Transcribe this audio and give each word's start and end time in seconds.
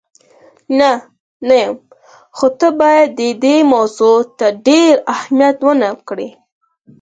نه، 0.79 0.91
نه 1.47 1.55
یم، 1.61 1.73
خو 2.37 2.47
ته 2.59 2.67
باید 2.79 3.09
دې 3.43 3.55
موضوع 3.73 4.19
ته 4.37 4.47
ډېر 4.67 4.93
اهمیت 5.13 5.57
ور 5.63 5.75
نه 5.81 5.89
کړې. 6.07 6.29